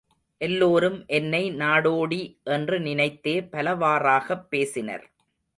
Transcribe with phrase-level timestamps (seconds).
[0.37, 2.21] எல்லோரும் என்னை நாடோடி
[2.43, 5.05] என்று நினைத்தே பலவாறாகப் பேசினர்.